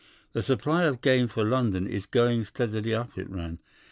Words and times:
'The 0.33 0.41
supply 0.41 0.85
of 0.85 0.99
game 0.99 1.27
for 1.27 1.43
London 1.43 1.85
is 1.85 2.07
going 2.07 2.43
steadily 2.43 2.91
up,' 2.95 3.15
it 3.19 3.29
ran. 3.29 3.59